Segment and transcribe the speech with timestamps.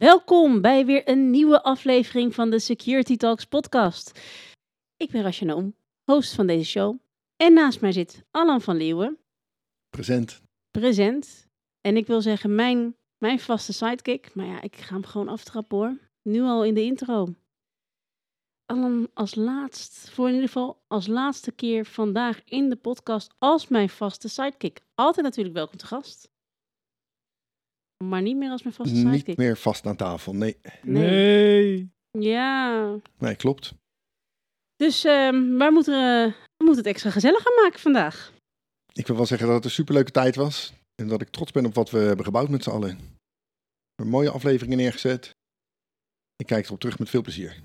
[0.00, 4.20] Welkom bij weer een nieuwe aflevering van de Security Talks podcast.
[4.96, 6.98] Ik ben Rasja Noem, host van deze show.
[7.36, 9.18] En naast mij zit Alan van Leeuwen,
[9.90, 10.42] Present.
[10.70, 11.46] present.
[11.80, 14.34] En ik wil zeggen, mijn, mijn vaste sidekick.
[14.34, 15.98] Maar ja, ik ga hem gewoon aftrappen hoor.
[16.22, 17.34] Nu al in de intro.
[18.66, 23.68] Alan, als laatst, voor in ieder geval als laatste keer vandaag in de podcast als
[23.68, 24.80] mijn vaste sidekick.
[24.94, 26.30] Altijd natuurlijk welkom te gast.
[28.04, 29.26] Maar niet meer als mijn vaste sidekick.
[29.26, 30.34] Niet meer vast aan tafel.
[30.34, 31.90] Nee, Nee.
[32.18, 33.74] Ja, nee klopt.
[34.76, 38.32] dus ehm wij, moeten, eh, we moeten het extra gezellig gaan maken vandaag.
[38.92, 40.72] Ik wil wel zeggen dat het een superleuke tijd was.
[41.02, 42.96] En dat ik trots ben op wat we hebben gebouwd met z'n allen.
[42.96, 45.30] We hebben mooie afleveringen neergezet.
[46.36, 47.62] Ik kijk erop terug met veel plezier.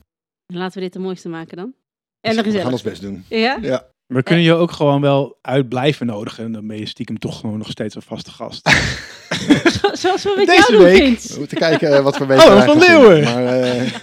[0.53, 1.75] Laten we dit de mooiste maken dan.
[2.19, 2.71] En de we gaan gezellig.
[2.71, 3.25] ons best doen.
[3.29, 3.57] Ja?
[3.61, 6.43] Ja, We kunnen je ook gewoon wel uit blijven nodigen.
[6.43, 8.69] En dan ben je stiekem toch gewoon nog steeds een vaste gast.
[9.81, 11.19] Zo- Zoals we met Deze jou doen, week.
[11.19, 13.23] we moeten kijken eh, wat voor week Oh, we Van gaan Leeuwen.
[13.23, 13.33] doen.
[13.33, 13.91] Maar eh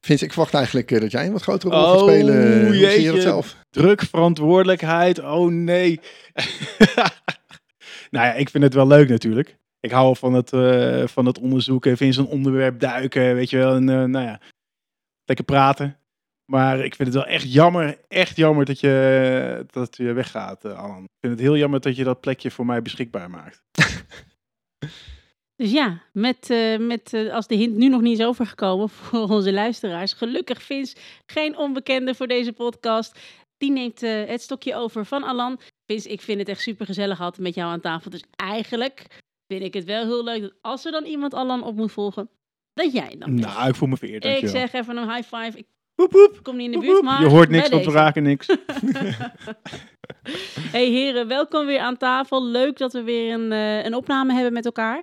[0.00, 2.64] Vince, ik verwacht eigenlijk eh, dat jij een wat grotere rol gaat Oh, spelen.
[2.66, 3.20] Hoe zie je jeetje.
[3.20, 3.56] zelf?
[3.70, 5.18] Druk, verantwoordelijkheid.
[5.20, 6.00] Oh nee.
[8.10, 9.56] nou ja, ik vind het wel leuk natuurlijk.
[9.80, 11.90] Ik hou van het, eh, van het onderzoeken.
[11.92, 13.34] Even in zo'n onderwerp duiken.
[13.34, 13.74] Weet je wel.
[13.74, 14.40] En eh, nou ja,
[15.24, 15.96] lekker praten.
[16.46, 20.78] Maar ik vind het wel echt jammer, echt jammer dat je, dat je weggaat, eh,
[20.78, 21.02] Alan.
[21.02, 23.62] Ik vind het heel jammer dat je dat plekje voor mij beschikbaar maakt.
[25.62, 29.28] Dus ja, met, eh, met, eh, als de hint nu nog niet is overgekomen voor
[29.28, 30.12] onze luisteraars.
[30.12, 33.18] Gelukkig Vince, geen onbekende voor deze podcast.
[33.56, 35.60] Die neemt het stokje over van Alan.
[35.86, 38.10] Vince, ik vind het echt super gezellig altijd met jou aan tafel.
[38.10, 41.76] Dus eigenlijk vind ik het wel heel leuk dat als er dan iemand Alan op
[41.76, 42.30] moet volgen,
[42.72, 43.46] dat jij dan bent.
[43.46, 45.58] Nou, ik voel me vereerd, ik zeg even een high five.
[45.58, 46.42] Ik Woep, woep.
[46.42, 48.46] kom niet in de buurt, maar Je hoort niks, want we raken niks.
[50.72, 52.44] Hey heren, welkom weer aan tafel.
[52.44, 54.98] Leuk dat we weer een, eh, een opname hebben met elkaar.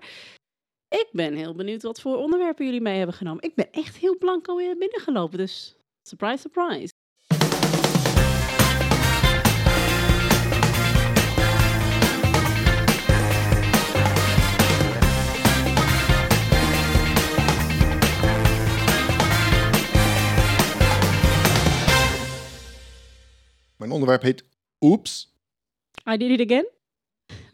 [0.88, 3.44] Ik ben heel benieuwd wat voor onderwerpen jullie mee hebben genomen.
[3.44, 5.76] Ik ben echt heel blanco weer binnengelopen, dus
[6.08, 6.93] surprise, surprise.
[23.84, 24.44] Mijn onderwerp heet
[24.80, 25.34] Oeps.
[26.10, 26.68] I did it again.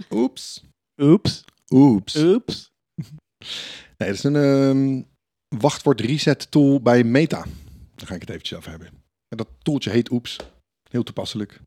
[0.10, 0.64] Oeps.
[1.02, 2.16] Oeps, Oeps.
[2.16, 2.72] oeps.
[3.98, 5.02] Nee, dat is een ehm,
[5.62, 7.46] wachtwoord reset tool bij Meta.
[7.96, 8.88] Daar ga ik het eventjes over hebben.
[9.28, 10.38] En dat tooltje heet Oeps.
[10.90, 11.62] Heel toepasselijk.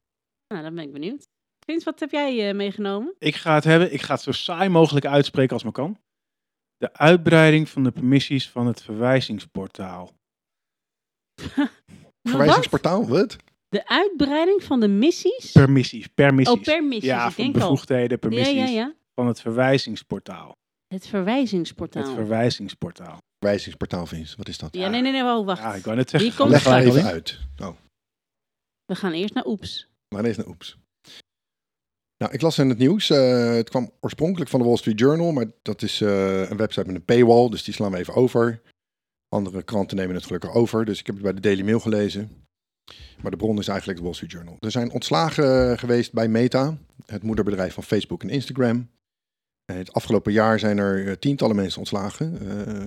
[0.47, 1.29] Nou, dan ben ik benieuwd.
[1.67, 3.15] Vince, wat heb jij eh, meegenomen?
[3.19, 5.99] Ik ga het hebben, ik ga het zo saai mogelijk uitspreken als maar kan.
[6.77, 10.13] De uitbreiding van de permissies van het verwijzingsportaal.
[12.29, 13.37] Verwijzingsportaal, wat?
[13.73, 15.53] De uitbreiding van de missies?
[15.53, 16.57] Permissies, permissies.
[16.57, 17.09] oh, per missie.
[17.11, 17.53] ja, ik van al.
[17.53, 18.95] bevoegdheden, Ja, permissies ja, ja.
[19.15, 20.53] van het verwijzingsportaal.
[20.95, 22.03] Het verwijzingsportaal.
[22.03, 23.19] Het verwijzingsportaal.
[23.39, 24.37] Verwijzingsportaal, Vince.
[24.37, 24.75] Wat is dat?
[24.75, 25.45] ja, nee, nee, nee, wacht.
[25.45, 25.61] wacht.
[25.63, 26.31] Ja, ik wou net zeggen.
[26.31, 27.39] Die gaan komt we Leg maar even uit.
[27.63, 27.77] Oh,
[28.85, 29.89] We gaan eerst naar Oeps.
[30.15, 30.77] maar is naar Oeps.
[32.17, 33.11] Nou, ik las in het nieuws.
[33.11, 36.87] eh, het kwam oorspronkelijk van de Wall Street Journal, maar dat is eh, een website
[36.87, 38.63] met een paywall, dus die slaan we even over.
[39.29, 42.45] Andere kranten nemen het gelukkig over, dus ik heb het bij de Daily Mail gelezen.
[43.23, 44.57] Maar de bron is eigenlijk de Wall Street Journal.
[44.61, 48.91] Er zijn ontslagen geweest bij Meta, het moederbedrijf van Facebook en Instagram.
[49.65, 52.41] Eh, Het afgelopen jaar zijn er eh, tientallen mensen ontslagen.
[52.49, 52.87] Eh,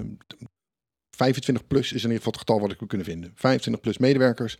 [1.15, 3.31] 25 plus is in ieder geval het getal wat ik kunnen vinden.
[3.35, 4.57] 25 plus medewerkers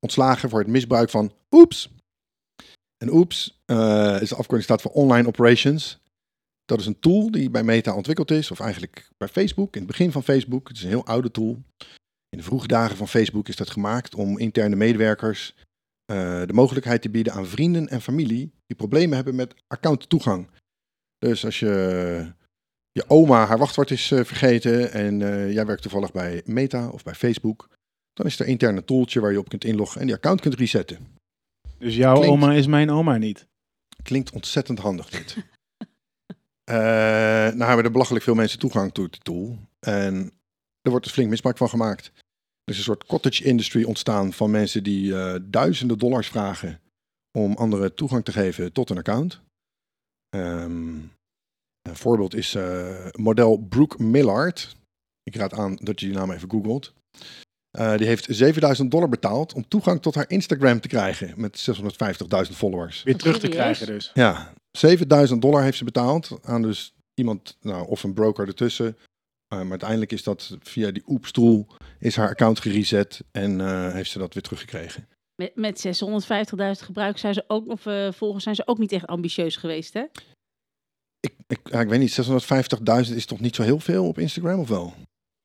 [0.00, 1.90] ontslagen voor het misbruik van Oeps.
[2.96, 5.98] En Oeps eh, is de afkorting staat voor Online Operations.
[6.64, 9.90] Dat is een tool die bij Meta ontwikkeld is, of eigenlijk bij Facebook, in het
[9.90, 10.68] begin van Facebook.
[10.68, 11.62] Het is een heel oude tool.
[12.28, 15.54] In de vroege dagen van Facebook is dat gemaakt om interne medewerkers
[16.04, 20.50] eh, de mogelijkheid te bieden aan vrienden en familie die problemen hebben met accounttoegang.
[21.18, 22.32] Dus als je
[22.92, 27.02] je oma haar wachtwoord is eh, vergeten en eh, jij werkt toevallig bij Meta of
[27.02, 27.68] bij Facebook,
[28.12, 31.06] dan is er een tooltje waar je op kunt inloggen en die account kunt resetten.
[31.78, 33.46] Dus jouw Klinkt- oma is mijn oma niet.
[34.02, 35.36] Klinkt ontzettend handig dit.
[36.64, 36.74] Eh
[37.54, 39.58] nou hebben er belachelijk veel mensen toegang tot die tool.
[39.78, 40.32] En
[40.86, 42.12] er wordt dus flink misbruik van gemaakt.
[42.64, 46.80] Er is een soort cottage industry ontstaan van mensen die eh, duizenden dollars vragen
[47.38, 49.40] om anderen toegang te geven tot een account.
[50.28, 50.98] Ehm,
[51.82, 54.76] een voorbeeld is eh, model Brooke Millard.
[55.22, 56.92] Ik raad aan dat je die naam even googelt.
[57.70, 61.68] Eh, die heeft 7000 dollar betaald om toegang tot haar Instagram te krijgen met
[62.50, 63.02] 650.000 followers.
[63.02, 64.10] Weer terug te krijgen dus.
[64.14, 68.96] Ja, 7000 dollar heeft ze betaald aan dus iemand, nou, of een broker ertussen.
[69.48, 71.66] Eh, maar uiteindelijk is dat via die oepstoel,
[71.98, 75.08] is haar account gereset en eh, heeft ze dat weer teruggekregen.
[75.42, 77.82] Met, met 650.000 gebruikers zijn ze ook, of
[78.16, 80.04] volgers zijn ze ook niet echt ambitieus geweest, hè?
[81.20, 82.20] Ik, ik, ja, ik weet niet,
[83.10, 84.94] 650.000 is toch niet zo heel veel op Instagram of wel?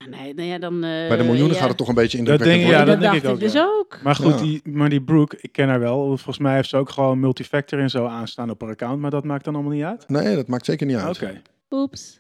[0.10, 0.74] Nee, nou ja, dan...
[0.74, 1.60] eh, Bij de miljoenen ja.
[1.60, 3.24] gaat het toch een beetje in de Dat denk ik, Ja, dat, dat denk ik
[3.24, 3.66] ik, ook, dus ja.
[3.66, 4.00] ook.
[4.04, 4.42] Maar goed, Ja.
[4.42, 6.06] die, maar die Brooke, ik ken haar wel.
[6.06, 9.00] Volgens mij heeft ze ook gewoon multifactor en zo aanstaan op haar account.
[9.00, 10.08] Maar dat maakt dan allemaal niet uit?
[10.10, 11.16] Nee, dat maakt zeker niet uit.
[11.16, 11.42] Oké.
[11.70, 12.20] Oeps.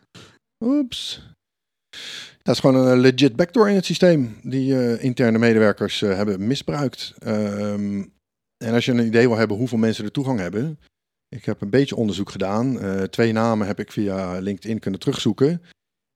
[0.63, 1.21] Oeps.
[2.43, 6.47] Dat is gewoon een legit backdoor in het systeem die eh, interne medewerkers eh, hebben
[6.47, 7.13] misbruikt.
[7.19, 8.03] Ehm,
[8.57, 10.79] en als je een idee wil hebben hoeveel mensen er toegang hebben.
[11.29, 12.79] Ik heb een beetje onderzoek gedaan.
[12.79, 15.61] Eh, twee namen heb ik via LinkedIn kunnen terugzoeken.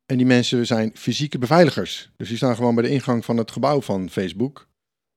[0.06, 2.12] En die mensen zijn fysieke beveiligers.
[2.16, 4.68] Dus die staan gewoon bij de ingang van het gebouw van Facebook.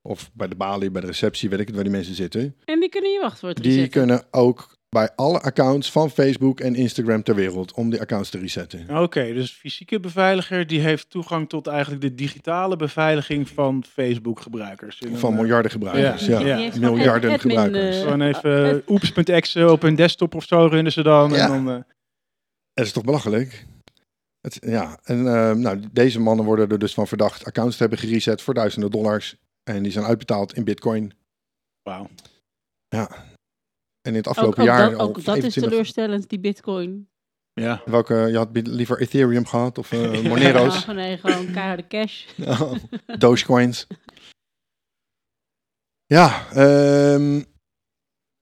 [0.01, 2.55] Of bij de balie, bij de receptie, weet ik het, waar die mensen zitten.
[2.65, 7.23] En die kunnen je wachtwoord Die kunnen ook bij alle accounts van Facebook en Instagram
[7.23, 8.99] ter wereld om die accounts te resetten.
[9.01, 14.99] Oké, dus fysieke beveiliger die heeft toegang tot eigenlijk de digitale beveiliging van Facebook gebruikers.
[14.99, 16.25] In Van een, eh, miljarden gebruikers.
[16.25, 17.95] Ja, Ja, miljarden admin, gebruikers.
[17.95, 21.29] eh, Gewoon even uh, oeps.exe op hun desktop of zo runnen ze dan.
[21.31, 21.37] Ja.
[21.43, 21.81] En dan eh,
[22.73, 23.65] Dat is toch belachelijk?
[24.41, 27.99] Het, ja, en eh, nou, deze mannen worden er dus van verdacht accounts te hebben
[27.99, 29.35] gereset voor duizenden dollars.
[29.63, 31.13] En die zijn uitbetaald in bitcoin.
[31.83, 32.07] wauw.
[32.87, 33.09] Ja.
[34.01, 36.39] En in het Ook, afgelopen ook jaar dat, al ook dat is 25 teleurstellend, die
[36.39, 37.09] bitcoin.
[37.53, 37.81] Ja.
[37.85, 40.85] Welke, je had liever Ethereum gehad of eh Monero's?
[40.85, 42.25] Ja, nee, gewoon keiharde cash.
[42.45, 42.73] Oh,
[43.17, 43.87] Dogecoins.
[46.05, 47.41] Ja, ehm,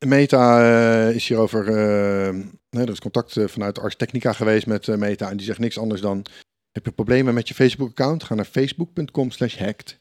[0.06, 1.68] Meta eh, is hierover.
[1.68, 2.34] eh,
[2.70, 5.30] nee, er is contact vanuit Ars Technica geweest met Meta.
[5.30, 6.26] En die zegt niks anders dan:
[6.72, 8.24] Heb je problemen met je Facebook-account?
[8.24, 10.00] Ga naar facebook.com/slash hacked.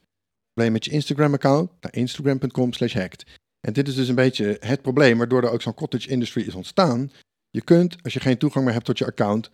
[0.53, 1.71] Probleem met je Instagram-account?
[1.81, 3.25] Naar instagram.com/slash hacked.
[3.67, 6.55] En dit is dus een beetje het probleem waardoor er ook zo'n cottage industry is
[6.55, 7.11] ontstaan.
[7.51, 9.51] Je kunt, als je geen toegang meer hebt tot je account,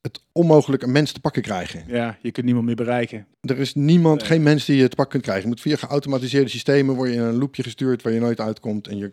[0.00, 1.84] het onmogelijk een mens te pakken krijgen.
[1.86, 3.26] ja, je kunt niemand meer bereiken.
[3.40, 4.28] Er is niemand, Nee.
[4.28, 5.42] geen mens die je te pak kunt krijgen.
[5.42, 8.86] Je moet via geautomatiseerde systemen word je in een loopje gestuurd waar je nooit uitkomt.
[8.86, 9.12] En je,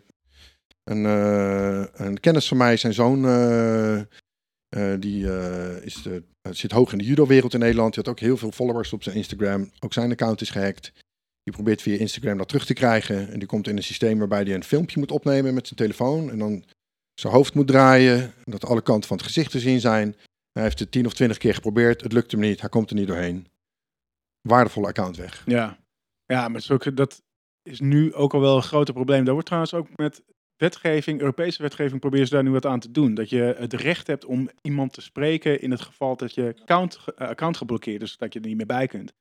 [0.84, 4.06] een, eh, een kennis van mij, zijn zoon, eh, eh,
[4.98, 5.26] die
[5.82, 7.94] is de, zit hoog in de judo-wereld in Nederland.
[7.94, 9.70] Die had ook heel veel followers op zijn Instagram.
[9.80, 10.92] Ook zijn account is gehackt.
[11.44, 13.30] Die probeert via Instagram dat terug te krijgen.
[13.32, 16.30] En die komt in een systeem waarbij hij een filmpje moet opnemen met zijn telefoon.
[16.30, 16.64] En dan
[17.14, 18.20] zijn hoofd moet draaien.
[18.20, 20.16] En dat alle kanten van het gezicht te zien zijn.
[20.52, 22.02] Hij heeft het tien of twintig keer geprobeerd.
[22.02, 22.60] Het lukt hem niet.
[22.60, 23.46] Hij komt er niet doorheen.
[24.40, 25.42] Waardevolle account weg.
[25.46, 25.78] Ja,
[26.26, 27.22] ja maar zulke, dat
[27.62, 29.24] is nu ook al wel een groter probleem.
[29.24, 30.22] Daar wordt trouwens ook met
[30.56, 33.14] wetgeving, Europese wetgeving, proberen ze daar nu wat aan te doen.
[33.14, 36.98] Dat je het recht hebt om iemand te spreken in het geval dat je account,
[37.16, 39.12] account geblokkeerd is, dat je er niet meer bij kunt.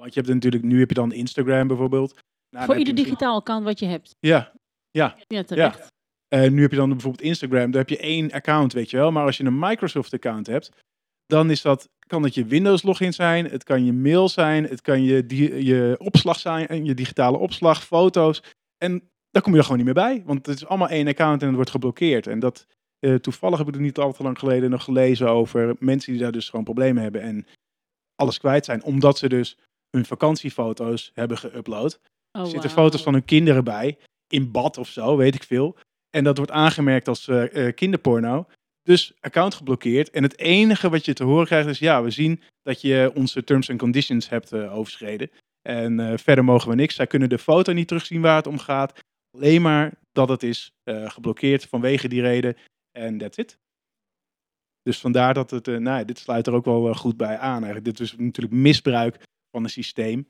[0.00, 2.12] Want je hebt natuurlijk, nu heb je dan Instagram bijvoorbeeld.
[2.12, 4.16] Nou, dan Voor ieder digitaal account wat je hebt.
[4.20, 4.52] Ja,
[4.90, 5.86] Ja, terecht.
[6.28, 9.12] Eh, nu heb je dan bijvoorbeeld Instagram, daar heb je één account, weet je wel.
[9.12, 10.70] Maar als je een Microsoft account hebt,
[11.26, 14.80] dan is dat, kan het je Windows login zijn, het kan je mail zijn, het
[14.80, 18.42] kan je, di- je opslag zijn, en je digitale opslag, foto's.
[18.84, 21.40] En daar kom je er gewoon niet meer bij, want het is allemaal één account
[21.40, 22.26] en het wordt geblokkeerd.
[22.26, 22.66] En dat,
[22.98, 26.20] eh, toevallig heb ik er niet al te lang geleden nog gelezen over mensen die
[26.20, 27.46] daar dus gewoon problemen hebben en
[28.14, 29.56] alles kwijt zijn, omdat ze dus
[29.90, 31.98] hun vakantiefoto's hebben geüpload.
[32.32, 33.98] Oh, Er zitten foto's van hun kinderen bij,
[34.28, 35.76] in bad of zo, weet ik veel.
[36.10, 38.46] En dat wordt aangemerkt als eh, eh, kinderporno.
[38.82, 40.10] Dus account geblokkeerd.
[40.10, 43.44] En het enige wat je te horen krijgt is: ja, we zien dat je onze
[43.44, 45.30] terms and conditions hebt eh, overschreden.
[45.62, 46.94] En verder mogen we niks.
[46.94, 48.98] Zij kunnen de foto niet terugzien waar het om gaat.
[49.36, 52.56] Alleen maar dat het is geblokkeerd vanwege die reden.
[52.98, 53.58] En that's it.
[54.82, 57.64] Dus vandaar dat het, nou, ja, dit sluit er ook wel goed bij aan.
[57.64, 57.84] Eigenlijk.
[57.84, 60.28] Dit is natuurlijk misbruik van een systeem.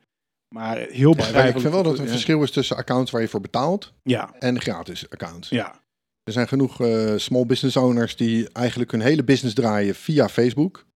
[0.54, 1.54] Maar heel Ja, maar begrijpelijk.
[1.56, 2.10] ik vind wel dat er een ja.
[2.10, 5.48] verschil is tussen accounts waar je voor betaalt Ja, en gratis accounts.
[5.48, 5.78] ja.
[6.22, 10.86] Er zijn genoeg eh, small business owners die eigenlijk hun hele business draaien via Facebook.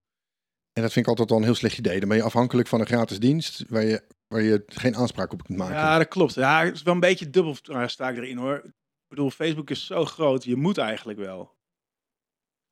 [0.72, 2.00] En dat vind ik altijd wel een heel slecht idee.
[2.00, 5.44] Dan ben je afhankelijk van een gratis dienst waar je, waar je geen aanspraak op
[5.44, 5.74] kunt maken.
[5.74, 6.34] Ja, dat klopt.
[6.34, 8.56] Ja, het is wel een beetje dubbel uh, sta ik erin hoor.
[8.64, 8.72] Ik
[9.08, 11.54] bedoel, Facebook is zo groot, je moet eigenlijk wel.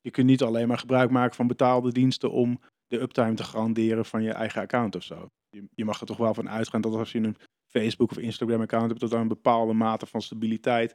[0.01, 2.61] Je kunt niet alleen maar gebruik maken van betaalde diensten om
[2.93, 5.27] de uptime te garanderen van je eigen account of zo.
[5.51, 7.37] Je, je mag er toch wel van uitgaan dat als je een
[7.71, 10.95] Facebook of Instagram account hebt, dat er een bepaalde mate van stabiliteit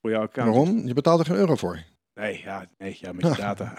[0.00, 0.56] voor jouw account is.
[0.56, 0.86] Waarom?
[0.86, 1.82] Je betaalt er geen euro voor.
[2.20, 3.74] Nee, ja, nee, ja, met je data.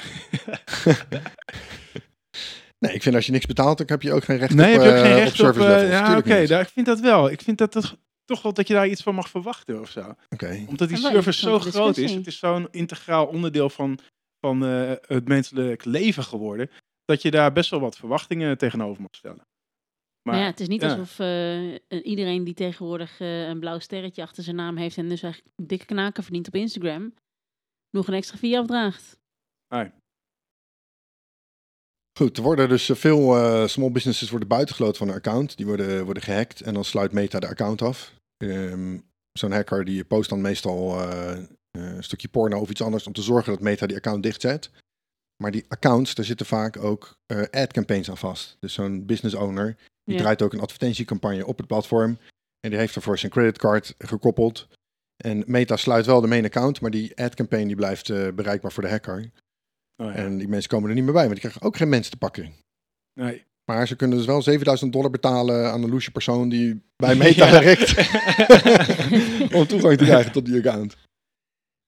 [2.80, 4.82] Nee, ik vind als je niks betaalt, dan heb je ook geen recht nee, op,
[4.82, 5.36] heb je ook eh, geen op recht op...
[5.36, 5.90] service eh, levels.
[5.92, 7.32] ja, oké, daar- ik vind dat wel.
[7.32, 7.96] Ik vind dat toch,
[8.26, 10.16] toch wel dat je daar iets van mag verwachten of zo.
[10.30, 10.66] Oké.
[10.68, 12.14] Omdat die server zo groot is.
[12.14, 14.00] Het is zo'n integraal onderdeel van,
[14.40, 16.70] van eh, het menselijk leven geworden.
[17.06, 19.48] Dat je daar best wel wat verwachtingen tegenover mag stellen.
[20.22, 20.90] Maar Maar ja, het is niet ja.
[20.90, 25.22] alsof eh, iedereen die tegenwoordig eh, een blauw sterretje achter zijn naam heeft en dus
[25.22, 27.14] eigenlijk dikke knaken verdient op Instagram,
[27.90, 29.18] nog een extra fee afdraagt.
[32.20, 35.58] Goed, er worden dus eh, veel eh, small businesses worden buitengesloten van een account.
[35.58, 38.14] Die worden, worden gehackt en dan sluit Meta de account af.
[38.38, 38.98] Ehm,
[39.32, 43.22] Zo'n hacker die post dan meestal eh, een stukje porno of iets anders om te
[43.22, 44.72] zorgen dat Meta die account dichtzet.
[45.44, 48.58] Maar die accounts, daar zitten vaak ook eh ad campaigns aan vast.
[48.60, 50.22] Dus zo'n business owner, die Ja.
[50.22, 52.18] draait ook een advertentiecampagne op het platform.
[52.60, 54.68] En die heeft ervoor zijn creditcard gekoppeld.
[55.24, 58.72] En Meta sluit wel de main account, maar die ad campaign die blijft eh, bereikbaar
[58.72, 59.32] voor de hacker.
[60.04, 60.14] Oh, ja.
[60.14, 62.18] En die mensen komen er niet meer bij, want die krijgen ook geen mensen te
[62.18, 62.54] pakken.
[63.20, 63.44] Nee.
[63.72, 67.46] Maar ze kunnen dus wel 7000 dollar betalen aan een loesje persoon die bij Meta
[67.48, 67.60] Ja.
[67.64, 67.94] werkt.
[69.58, 70.96] om toegang te krijgen tot die account.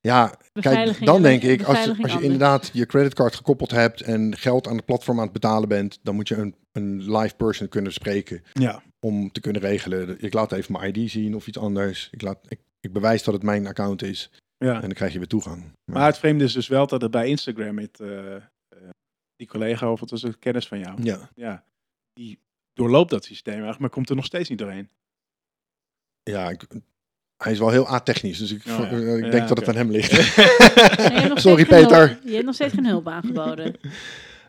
[0.08, 4.02] Ja, kijk, dan en denk ik, als, beveiliging als je inderdaad je creditcard gekoppeld hebt
[4.02, 7.36] en geld aan het platform aan het betalen bent, dan moet je een, een live
[7.36, 8.82] person kunnen spreken Ja.
[9.00, 10.24] om te kunnen regelen.
[10.24, 12.08] Ik laat even mijn ID zien of iets anders.
[12.12, 14.74] Ik, laat, ik, ik bewijs dat het mijn account is ja.
[14.76, 15.64] en dan krijg je weer toegang.
[15.92, 18.42] Maar het vreemde is dus wel dat het bij Instagram met eh, eh,
[19.36, 21.04] die collega of het was een kennis van jou.
[21.04, 21.64] ja, Ja.
[22.14, 22.40] Die
[22.74, 24.90] doorloopt dat systeem eigenlijk, maar komt er nog steeds niet doorheen.
[26.24, 26.66] ja ik,
[27.38, 28.89] hij is wel heel atechnisch, dus ik, Oh, ja.
[28.89, 30.12] eh, ik Ja, denk dat het aan hem ligt.
[31.10, 32.08] Nee, Sorry, Peter.
[32.08, 33.74] hulp- je hebt nog steeds geen hulp aangeboden.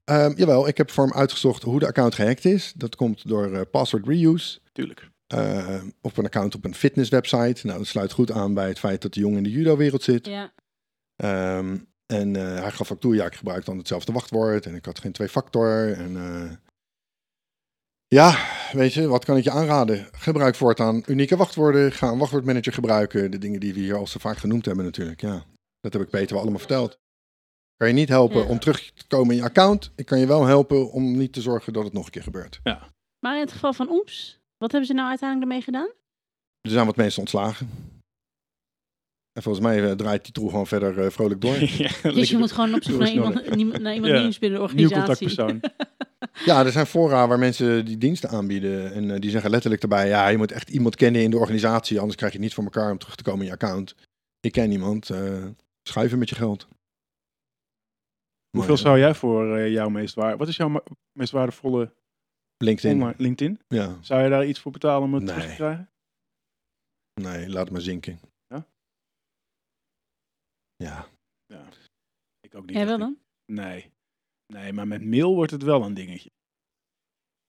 [0.04, 2.72] Ehm, jawel, ik heb voor hem uitgezocht hoe de account gehackt is.
[2.76, 4.58] Dat komt door eh, password reuse.
[4.72, 5.08] Tuurlijk.
[5.26, 7.66] eh, op een account op een fitnesswebsite.
[7.66, 10.26] Nou, dat sluit goed aan bij het feit dat de jongen in de judo-wereld zit.
[10.26, 10.52] Ja.
[11.16, 11.76] Ehm,
[12.06, 14.66] en eh, hij gaf ook toe, ja, ik gebruik dan hetzelfde wachtwoord.
[14.66, 15.92] En ik had geen twee-factor.
[15.92, 16.50] En eh,
[18.08, 18.36] ja,
[18.72, 20.08] weet je, wat kan ik je aanraden?
[20.12, 21.92] Gebruik voortaan unieke wachtwoorden.
[21.92, 23.30] Ga een wachtwoordmanager gebruiken.
[23.30, 25.44] De dingen die we hier al zo vaak genoemd hebben natuurlijk, ja.
[25.80, 26.98] Dat heb ik Peter wel allemaal verteld.
[27.76, 28.46] Kan je niet helpen Ja.
[28.46, 29.92] om terug te komen in je account.
[29.96, 32.60] Ik kan je wel helpen om niet te zorgen dat het nog een keer gebeurt.
[33.20, 35.90] Maar in het geval van Oeps, wat hebben ze nou uiteindelijk ermee gedaan?
[36.60, 37.68] Er zijn wat mensen ontslagen.
[39.38, 41.54] En volgens mij eh, draait die troe gewoon verder eh, vrolijk door.
[41.82, 43.34] ja, Dus je moet gewoon op zoek naar iemand,
[43.82, 44.20] naar iemand Ja.
[44.20, 45.36] nieuws binnen de Nieuw organisatie.
[45.36, 45.60] contactpersoon.
[46.44, 48.92] Ja, er zijn fora waar mensen die diensten aanbieden.
[48.92, 51.98] En eh, die zeggen letterlijk erbij, ja, je moet echt iemand kennen in de organisatie.
[51.98, 53.94] Anders krijg je niet voor elkaar om terug te komen in je account.
[54.40, 55.10] Ik ken niemand.
[55.10, 55.44] eh
[55.82, 56.66] schuiven met je geld.
[58.50, 60.36] Hoeveel Maar, zou jij voor jouw meest waar?
[60.36, 61.92] Wat is jouw meest waardevolle
[62.56, 62.92] LinkedIn.
[62.96, 63.60] online LinkedIn?
[63.68, 65.56] Ja, Zou je daar iets voor betalen om het terug te Nee.
[65.56, 65.90] krijgen?
[67.14, 68.20] nee, laat het maar zinken.
[70.84, 71.08] Ja?
[71.46, 71.68] Ja,
[72.40, 72.76] Ik ook niet.
[72.76, 73.18] Jij wel dan?
[73.52, 73.92] Nee.
[74.46, 76.30] Nee, maar met mail wordt het wel een dingetje.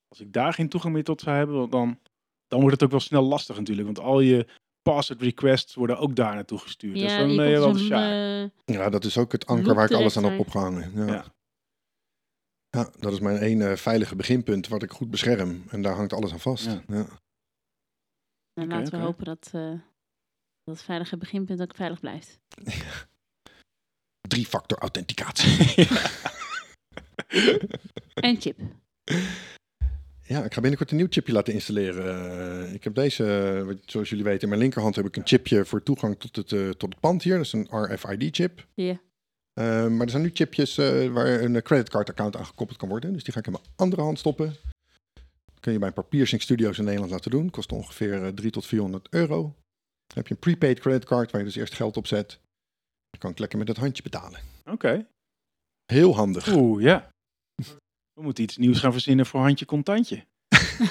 [0.08, 2.00] Als ik daar geen toegang meer tot zou hebben, dan,
[2.48, 3.86] dan wordt het ook wel snel lastig natuurlijk.
[3.86, 4.48] Want al je
[4.82, 6.96] password requests worden ook daar naartoe gestuurd.
[6.96, 10.18] dus dan ben je wel eh, ja, dat is ook het anker waar ik alles
[10.18, 10.92] aan heb opgehangen.
[10.96, 11.06] Ja.
[11.06, 11.26] Ja.
[12.70, 12.92] Ja.
[13.00, 15.64] dat is mijn ene veilige beginpunt wat ik goed bescherm.
[15.70, 16.66] En daar hangt alles aan vast.
[16.66, 16.84] Ja.
[16.88, 17.08] Ja.
[18.54, 19.80] nou, laten we hopen dat, eh,
[20.64, 22.40] dat veilige beginpunt ook veilig blijft.
[24.30, 25.88] Drie-factor authenticatie.
[28.14, 28.58] En chip.
[30.22, 32.66] Ja, ik ga binnenkort een nieuw chipje laten installeren.
[32.66, 35.28] Eh, ik heb deze, eh, wat- zoals jullie weten, in mijn linkerhand heb ik een
[35.28, 37.36] chipje voor toegang tot het, eh, tot het pand hier.
[37.36, 38.66] Dat is een RFID-chip.
[38.74, 39.00] Ja.
[39.90, 43.14] maar er zijn nu chipjes eh, waar een creditcard-account aan gekoppeld kan worden.
[43.14, 44.56] Dus die ga ik in mijn andere hand stoppen.
[45.60, 47.50] kun je bij een paar piercing studio's in Nederland laten doen.
[47.50, 49.42] Kost ongeveer eh, 3 tot 400 euro.
[49.42, 52.40] Dan heb je een prepaid creditcard waar je dus eerst geld op zet.
[53.20, 54.40] Dan kan ik lekker met het handje betalen.
[54.66, 55.08] Oké.
[55.86, 56.54] Heel handig.
[56.54, 57.10] Oeh, ja.
[58.14, 60.24] We moeten iets nieuws gaan verzinnen voor handje contantje.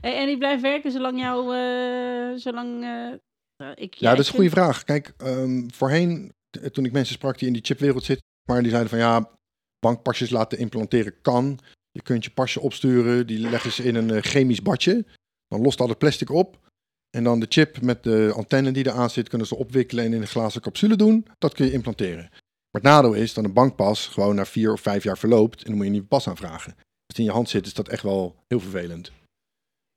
[0.00, 3.12] hey, en die blijft werken zolang jou, eh, zolang eh,
[3.56, 3.94] eh, ik.
[3.94, 4.84] Ja, dat is een goede vind- vraag.
[4.84, 8.70] Kijk, ehm, voorheen, t- toen ik mensen sprak die in die chipwereld zitten, maar die
[8.70, 9.30] zeiden van ja,
[9.78, 11.58] bankpasjes laten implanteren kan.
[11.90, 15.04] Je kunt je pasje opsturen, die leggen ze in een eh, chemisch badje.
[15.48, 16.65] Dan lost al het plastic op.
[17.10, 20.20] En dan de chip met de antenne die eraan zit, kunnen ze opwikkelen en in
[20.20, 21.26] een glazen capsule doen.
[21.38, 22.28] Dat kun je implanteren.
[22.70, 25.64] Maar het nadeel is dat een bankpas gewoon na vier of vijf jaar verloopt en
[25.64, 26.72] dan moet je een nieuwe pas aanvragen.
[26.76, 29.12] Als het in je hand zit, is dat echt wel heel vervelend.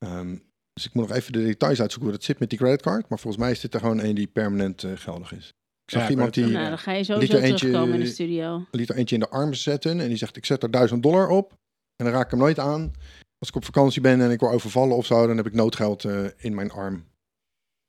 [0.06, 0.36] Ehm,
[0.74, 3.10] dus ik moet nog even de details uitzoeken hoe dat zit met die creditcard.
[3.10, 5.48] Maar volgens mij is dit er gewoon een die permanent eh, geldig is.
[5.84, 8.00] Ik zag Ja, iemand die Nou, dan ga je liet sowieso er eentje- terugkomen in
[8.00, 8.66] de studio.
[8.72, 10.00] liet er eentje in de arm zetten.
[10.00, 11.52] En die zegt, ik zet er 1000 dollar op.
[11.96, 12.94] En dan raak ik hem nooit aan.
[13.40, 16.04] Als ik op vakantie ben en ik word overvallen of zo, dan heb ik noodgeld
[16.06, 17.06] eh, in mijn arm.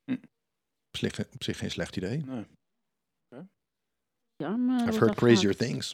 [0.03, 0.13] Hm.
[0.87, 2.17] Op zich, op zich geen slecht idee.
[2.25, 2.45] Nee.
[4.35, 5.57] Ja, maar I've heard crazier afgemaakt.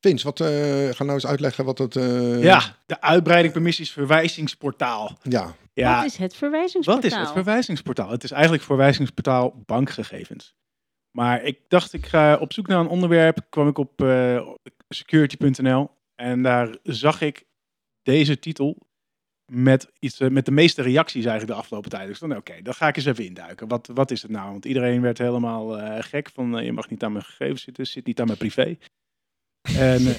[0.00, 0.48] Vince, wat, eh,
[0.88, 1.96] ga nou eens uitleggen wat het...
[1.96, 5.18] eh, Ja, de uitbreiding permissies verwijzingsportaal.
[5.22, 7.02] Ja, Ja, Wat is het verwijzingsportaal?
[7.02, 8.10] Wat is het verwijzingsportaal?
[8.10, 10.54] Het is eigenlijk verwijzingsportaal bankgegevens.
[11.10, 13.46] Maar ik dacht, ik ga op zoek naar een onderwerp.
[13.48, 14.48] Kwam ik op eh,
[14.88, 17.46] security.nl en daar zag ik
[18.08, 18.76] deze titel
[19.52, 22.08] met, iets, eh, met de meeste reacties eigenlijk de afgelopen tijd.
[22.08, 23.68] Dus dacht, oké, dan ga ik eens even induiken.
[23.68, 24.50] Wat, wat is het nou?
[24.50, 27.86] Want iedereen werd helemaal eh, gek van, eh, je mag niet aan mijn gegevens zitten,
[27.86, 28.76] zit niet aan mijn privé.
[29.78, 30.06] En,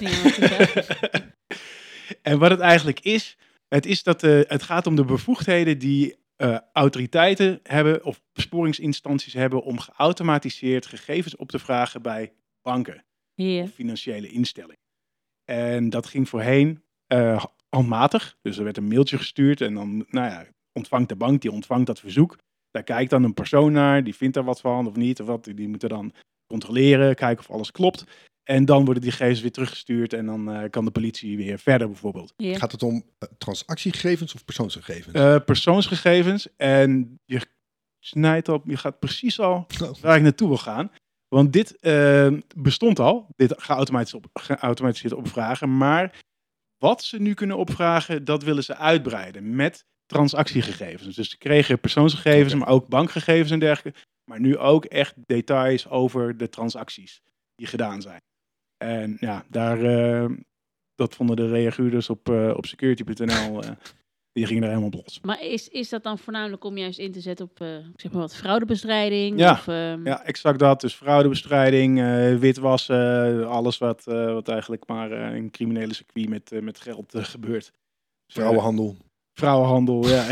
[2.30, 6.18] en wat het eigenlijk is, het, is dat, het gaat om de bevoegdheden die
[6.74, 13.64] autoriteiten hebben of besporingsinstanties hebben om geautomatiseerd gegevens op te vragen bij banken Hier.
[13.64, 14.88] of financiële instellingen.
[15.46, 16.84] En dat ging voorheen
[17.70, 18.38] handmatig.
[18.42, 21.88] Dus er werd een mailtje gestuurd en dan nou ja, ontvangt de bank, die ontvangt
[21.88, 22.38] dat verzoek.
[22.72, 25.22] Daar kijkt dan een persoon naar, die vindt er wat van of niet.
[25.22, 25.44] Of wat.
[25.56, 26.14] Die moeten dan
[26.48, 28.04] controleren, kijken of alles klopt.
[28.44, 31.88] En dan worden die gegevens weer teruggestuurd en dan eh, kan de politie weer verder
[31.88, 32.34] bijvoorbeeld.
[32.38, 35.16] Gaat het om eh, transactiegegevens of persoonsgegevens?
[35.16, 37.42] Eh, persoonsgegevens en je
[38.00, 39.92] snijdt op, je gaat precies al Oh.
[40.02, 40.92] waar ik naartoe wil gaan.
[41.28, 41.78] Want dit
[42.56, 45.78] bestond al, dit geautomatiseerd, op, geautomatiseerd opvragen.
[45.78, 46.22] Maar
[46.80, 51.16] wat ze nu kunnen opvragen, dat willen ze uitbreiden met transactiegegevens.
[51.16, 54.00] Dus ze kregen persoonsgegevens, maar ook bankgegevens en dergelijke.
[54.24, 57.22] Maar nu ook echt details over de transacties
[57.56, 58.22] die gedaan zijn.
[58.78, 60.30] En ja, daar, eh,
[60.96, 63.62] dat vonden de reaguurders op, eh, op security.nl,
[64.40, 65.20] die gingen er helemaal op los.
[65.22, 68.22] Maar is, is dat dan voornamelijk om juist in te zetten op eh, zeg maar
[68.22, 69.40] wat fraudebestrijding?
[69.40, 69.52] Ja.
[69.52, 70.82] Of, ehm, Ja, exact dat.
[70.82, 76.52] Dus fraudebestrijding, eh, witwassen, alles wat, eh, wat eigenlijk maar eh, in criminele circuit met,
[76.62, 77.72] met geld gebeurt.
[78.26, 78.98] Dus, Vrouwenhandel.
[79.34, 80.26] vrouwenhandel, ja.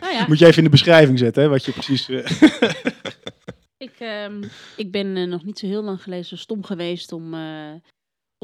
[0.00, 2.08] Nou ja, Moet je even in de beschrijving zetten, hè, wat je precies...
[2.08, 2.26] eh,
[3.86, 4.42] ik, ehm,
[4.76, 7.72] ik ben nog niet zo heel lang geleden zo stom geweest om, eh,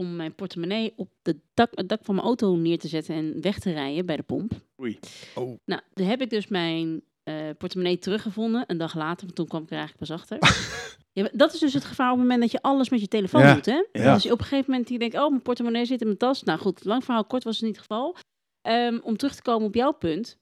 [0.00, 3.40] om mijn portemonnee op de dak, het dak van mijn auto neer te zetten en
[3.40, 4.52] weg te rijden bij de pomp.
[4.82, 4.98] Oei.
[5.34, 5.58] Oh.
[5.64, 9.62] Nou, toen heb ik dus mijn eh, portemonnee teruggevonden, een dag later, want toen kwam
[9.62, 10.38] ik er eigenlijk pas achter.
[11.18, 13.42] ja, dat is dus het gevaar op het moment dat je alles met je telefoon
[13.42, 13.84] Ja, doet, hè?
[13.92, 14.12] ja.
[14.12, 16.42] Als je op een gegeven moment die denkt, oh, mijn portemonnee zit in mijn tas.
[16.42, 18.16] Nou goed, lang verhaal kort was het niet het geval.
[18.60, 20.38] Ehm, om terug te komen op jouw punt.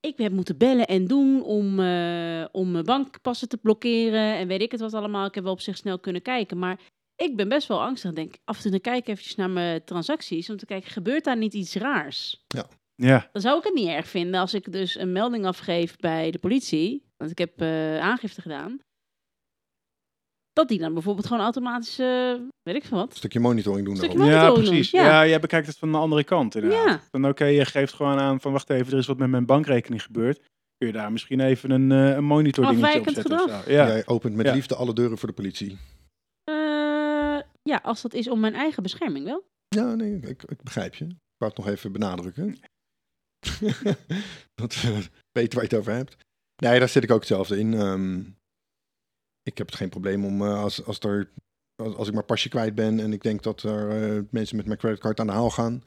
[0.00, 4.62] Ik heb moeten bellen en doen om, eh, om mijn bankpassen te blokkeren en weet
[4.62, 5.26] ik het wat allemaal.
[5.26, 6.80] Ik heb wel op zich snel kunnen kijken, maar
[7.24, 8.12] ik ben best wel angstig.
[8.12, 11.24] Denk af en toe dan kijk ik eventjes naar mijn transacties om te kijken, gebeurt
[11.24, 12.44] daar niet iets raars?
[12.94, 16.30] ja, Dan zou ik het niet erg vinden als ik dus een melding afgeef bij
[16.30, 18.78] de politie, want ik heb eh, aangifte gedaan.
[20.52, 23.10] Dat die dan bijvoorbeeld gewoon automatisch, eh, weet ik veel wat.
[23.10, 24.34] Een stukje monitoring doen Stukje daarop.
[24.34, 24.90] ja monitoring precies.
[24.90, 25.06] doen, Ja.
[25.22, 25.26] ja.
[25.28, 26.84] jij bekijkt het van de andere kant inderdaad.
[26.86, 27.00] Ja.
[27.10, 30.02] Dan oké, je geeft gewoon aan van wacht even, er is wat met mijn bankrekening
[30.02, 30.38] gebeurd.
[30.76, 33.64] Kun je daar misschien even een, eh een monitor dingetje op zetten of gedrag.
[33.64, 33.70] zo.
[33.72, 33.86] Ja.
[33.86, 34.52] Jij opent met Ja.
[34.52, 35.78] liefde alle deuren voor de politie.
[37.62, 39.48] Eh, ja, als dat is om mijn eigen bescherming wel.
[39.68, 41.04] Ja, nee, ik, ik begrijp je.
[41.04, 42.58] Ik wou het nog even benadrukken.
[44.62, 46.16] dat we weten waar je het over hebt.
[46.62, 47.74] Nee, daar zit ik ook hetzelfde in.
[47.74, 48.22] Ehm,
[49.42, 51.30] ik heb het geen probleem om, eh, als, als, er,
[51.82, 54.66] als, als ik maar pasje kwijt ben en ik denk dat er eh, mensen met
[54.66, 55.84] mijn creditcard aan de haal gaan,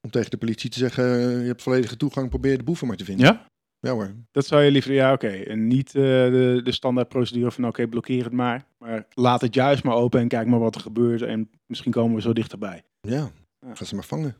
[0.00, 2.96] om tegen de politie te zeggen, eh, je hebt volledige toegang, probeer de boeven maar
[2.96, 3.26] te vinden.
[3.26, 3.46] ja?
[3.80, 4.14] Ja hoor.
[4.32, 5.28] Dat zou je liever, ja oké.
[5.28, 8.64] En niet eh, de, de standaard procedure van oké, blokkeer het maar.
[8.78, 11.22] Maar laat het juist maar open en kijk maar wat er gebeurt.
[11.22, 12.82] En misschien komen we zo dichterbij.
[13.00, 13.30] Ja,
[13.66, 13.74] Ja.
[13.74, 14.36] ga ze maar vangen.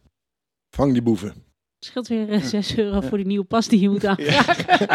[0.76, 1.28] Vang die boeven.
[1.28, 4.86] Het scheelt weer eh, 6 euro voor die nieuwe pas die je moet aanvragen.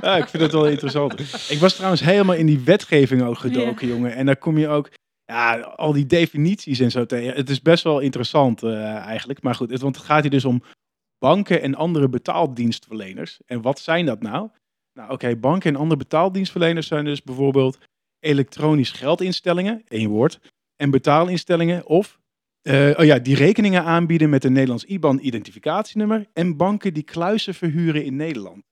[0.00, 1.20] ja, ik vind het wel interessant.
[1.50, 4.14] Ik was trouwens helemaal in die wetgeving ook gedoken, jongen.
[4.14, 4.90] En daar kom je ook,
[5.24, 7.34] ja, al die definities en zo tegen.
[7.34, 9.42] Het is best wel interessant eh, eigenlijk.
[9.42, 10.62] Maar goed, het, want het gaat hier dus om
[11.24, 13.40] banken en andere betaaldienstverleners.
[13.46, 14.50] En wat zijn dat nou?
[14.92, 17.78] Nou, oké, banken en andere betaaldienstverleners zijn dus bijvoorbeeld
[18.18, 20.40] elektronisch geldinstellingen, één woord,
[20.76, 22.18] en betaalinstellingen of
[22.62, 28.04] eh, oh ja, die rekeningen aanbieden met een Nederlands IBAN-identificatienummer en banken die kluizen verhuren
[28.04, 28.62] in Nederland.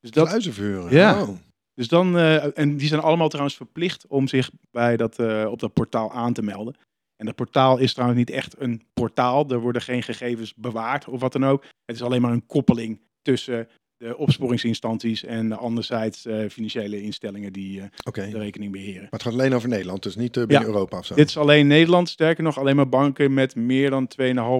[0.00, 0.92] Dus dat, Kluizen verhuren.
[0.92, 1.22] Ja.
[1.22, 1.28] Oh.
[1.74, 5.60] dus dan, eh, en die zijn allemaal trouwens verplicht om zich bij dat, eh, op
[5.60, 6.74] dat portaal aan te melden.
[7.22, 9.50] En dat portaal is trouwens niet echt een portaal.
[9.50, 11.62] Er worden geen gegevens bewaard of wat dan ook.
[11.84, 17.52] Het is alleen maar een koppeling tussen de opsporingsinstanties en de anderzijds eh, financiële instellingen
[17.52, 19.00] die eh, de rekening beheren.
[19.00, 20.72] Maar het gaat alleen over Nederland, dus niet eh, binnen Ja.
[20.72, 21.14] Europa of zo.
[21.14, 24.10] Dit is alleen Nederland, sterker nog, alleen maar banken met meer dan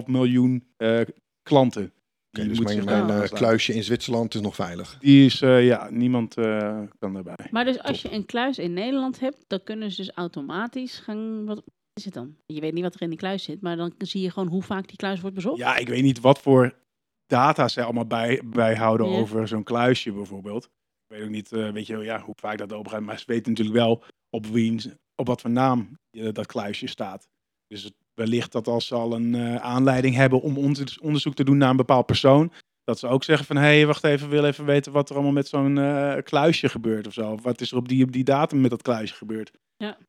[0.03, 1.01] 2,5 miljoen eh,
[1.41, 1.93] klanten.
[2.33, 4.97] Dus mijn, mijn eh, kluisje in Zwitserland is nog veilig.
[4.99, 7.47] Die is, eh, ja, niemand eh, kan daarbij.
[7.51, 11.45] Maar dus als je een kluis in Nederland hebt, dan kunnen ze dus automatisch gaan...
[11.45, 11.63] Wat
[11.93, 12.35] is het dan?
[12.45, 14.63] Je weet niet wat er in die kluis zit, maar dan zie je gewoon hoe
[14.63, 15.57] vaak die kluis wordt bezocht.
[15.57, 16.73] Ja, ik weet niet wat voor
[17.25, 19.17] data ze allemaal bij, bijhouden Ja.
[19.19, 20.63] over zo'n kluisje bijvoorbeeld.
[20.65, 23.01] Ik weet ook niet, eh, weet je, ja, hoe vaak dat open gaat.
[23.01, 27.27] Maar ze weten natuurlijk wel op, wiens, op wat voor naam eh, dat kluisje staat.
[27.67, 31.57] Dus wellicht dat als ze al een eh, aanleiding hebben om onder- onderzoek te doen
[31.57, 32.51] naar een bepaald persoon.
[32.83, 35.33] Dat ze ook zeggen van, hé, hey, wacht even, willen even weten wat er allemaal
[35.33, 37.31] met zo'n eh, kluisje gebeurt of zo.
[37.31, 39.51] Of wat is er op die, op die datum met dat kluisje gebeurd.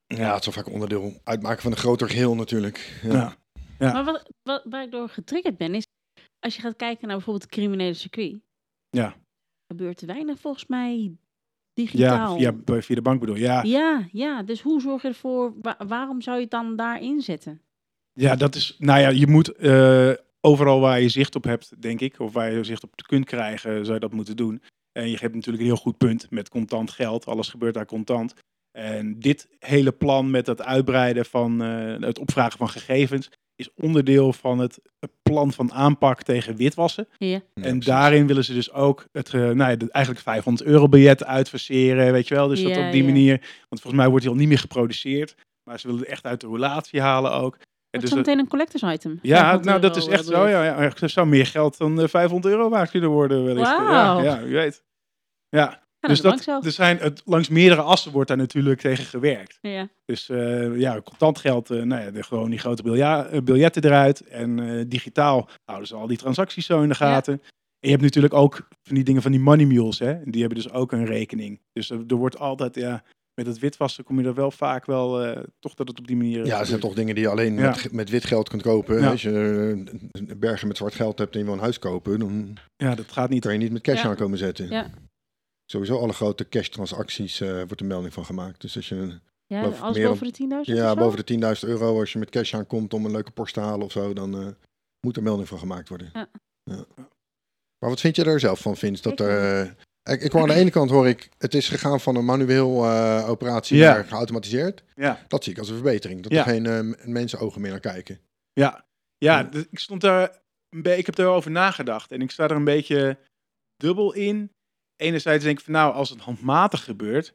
[0.06, 3.00] Ja, het zal vaak onderdeel uitmaken van een groter geheel natuurlijk.
[3.02, 3.36] Ja.
[3.78, 3.92] Ja.
[3.92, 5.86] Maar wat, wat, waar ik door getriggerd ben, is
[6.40, 8.36] als je gaat kijken naar bijvoorbeeld het criminele circuit.
[8.90, 9.14] Ja.
[9.66, 11.10] Gebeurt te weinig volgens mij Ja,
[11.74, 12.36] digitaal.
[12.38, 13.42] via, via de bank bedoel je.
[13.42, 17.00] Ja, ja, ja, dus hoe zorg je ervoor, wa- waarom zou je het dan daar
[17.02, 17.60] inzetten?
[18.12, 18.76] Ja, dat is.
[18.78, 20.10] Nou ja, je moet eh,
[20.44, 23.84] overal waar je zicht op hebt, denk ik, of waar je zicht op kunt krijgen,
[23.84, 24.62] zou je dat moeten doen.
[24.92, 27.26] En je hebt natuurlijk een heel goed punt met contant geld.
[27.26, 28.34] Alles gebeurt daar contant.
[28.78, 34.32] En dit hele plan met het uitbreiden van eh, het opvragen van gegevens is onderdeel
[34.32, 34.80] van het
[35.22, 37.08] plan van aanpak tegen witwassen.
[37.18, 37.28] Ja.
[37.54, 41.24] Ja, en daarin willen ze dus ook het, eh, nou ja, eigenlijk 500 euro biljet
[41.24, 42.48] uitverseren, weet je wel.
[42.48, 43.08] Dus dat op die ja.
[43.08, 45.34] manier, want volgens mij wordt hij al niet meer geproduceerd.
[45.62, 47.58] Maar ze willen het echt uit de roulatie halen ook.
[47.94, 49.18] En Het dus is dat- meteen een collectors item.
[49.22, 50.48] ja, 500 nou dat euro, is echt eh, zo.
[50.48, 50.76] Ja, ja.
[51.00, 53.44] Er zou meer geld dan eh, 500 euro waard kunnen worden.
[53.44, 53.68] Wellicht.
[53.70, 54.22] Ja, Wauw.
[54.22, 54.82] ja, wie weet.
[55.48, 59.58] Ja, dus dat, er zijn het, langs meerdere assen wordt daar natuurlijk tegen gewerkt.
[59.60, 59.88] Ja.
[60.04, 64.20] Dus eh, ja, contant geld, eh, nou ja, de, gewoon die grote eh, biljetten eruit.
[64.20, 67.32] En eh, digitaal houden ze al die transacties zo in de gaten.
[67.32, 70.14] En je hebt natuurlijk ook van die dingen van die money mules, hè.
[70.24, 71.60] Die hebben dus ook een rekening.
[71.72, 73.02] Dus er, er wordt altijd, ja,
[73.34, 76.16] met het witwassen kom je er wel vaak wel, eh, toch dat het op die
[76.16, 76.46] manier...
[76.46, 77.68] Ja, er zijn toch dingen die je alleen Ja.
[77.70, 79.00] met, met wit geld kunt kopen.
[79.00, 79.10] Ja.
[79.10, 82.56] Als je eh, bergen met zwart geld hebt en je wil een huis kopen, dan
[82.76, 83.42] Ja, dat gaat niet.
[83.42, 84.08] kan je niet met cash Ja.
[84.08, 84.68] aankomen zetten.
[84.70, 84.90] Ja.
[85.70, 88.60] Sowieso alle grote cash transacties eh, wordt een melding van gemaakt.
[88.60, 91.68] Dus als je een- Ja, Geloof alles meer boven de 10.000 ja, boven de 10.000
[91.68, 94.38] euro, als je met cash aankomt om een leuke Porsche te halen of zo, dan
[94.40, 94.46] eh,
[95.06, 96.10] moet er melding van gemaakt worden.
[96.12, 96.28] Ja.
[96.62, 96.84] Ja.
[97.78, 99.02] Maar wat vind je er zelf van, Vince?
[99.02, 99.70] Dat er, eh,
[100.04, 102.84] ik, ik hoor aan de ene kant hoor ik, het is gegaan van een manueel
[102.84, 103.92] eh, operatie Ja.
[103.94, 104.82] naar geautomatiseerd.
[104.94, 105.24] Ja.
[105.28, 106.22] Dat zie ik als een verbetering.
[106.22, 106.38] Dat Ja.
[106.38, 108.20] er geen eh, mensenogen meer naar kijken.
[108.52, 108.84] Ja,
[109.18, 109.42] ja Ja.
[109.42, 113.18] dus ik stond daar, een ik heb erover nagedacht en ik sta er een beetje
[113.76, 114.52] dubbel in.
[114.96, 117.34] Enerzijds denk ik van nou, als het handmatig gebeurt,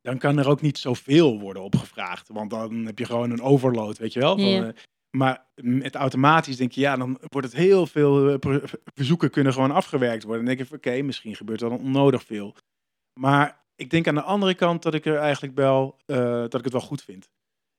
[0.00, 2.28] dan kan er ook niet zoveel worden opgevraagd.
[2.28, 4.32] Want dan heb je gewoon een overload, weet je wel.
[4.38, 4.72] Van, Ja.
[5.10, 8.56] Maar met automatisch denk je, ja, dan wordt het heel veel eh,
[8.94, 10.44] verzoeken kunnen gewoon afgewerkt worden.
[10.44, 12.54] Dan denk van, oké, misschien gebeurt er dan onnodig veel.
[13.20, 16.64] Maar ik denk aan de andere kant dat ik er eigenlijk wel, eh, dat ik
[16.64, 17.28] het wel goed vind.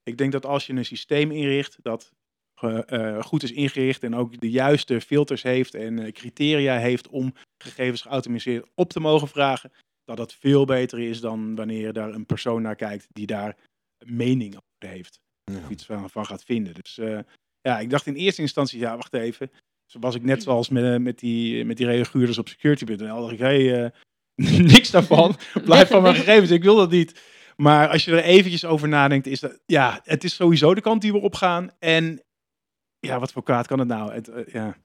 [0.03, 2.11] Ik denk dat als je een systeem inricht dat
[2.53, 8.01] eh, goed is ingericht en ook de juiste filters heeft en criteria heeft om gegevens
[8.01, 9.71] geautomatiseerd op te mogen vragen,
[10.03, 13.57] dat dat veel beter is dan wanneer je daar een persoon naar kijkt die daar
[14.05, 15.19] mening over heeft.
[15.57, 16.73] Of iets van, van gaat vinden.
[16.73, 17.19] Dus eh,
[17.61, 19.51] ja, ik dacht in eerste instantie, ja, wacht even.
[19.85, 23.21] Zo was ik net zoals met, eh, met die, met die reaguurders op security.nl.
[23.21, 25.35] dacht ik, hé, hey, eh, niks daarvan.
[25.65, 27.21] Blijf van mijn gegevens, ik wil dat niet.
[27.55, 31.01] Maar als je er eventjes over nadenkt, is dat, ja, het is sowieso de kant
[31.01, 31.71] die we op gaan.
[31.79, 32.23] En
[32.99, 34.13] ja, wat voor kwaad kan het nou?
[34.13, 34.77] Het, ja.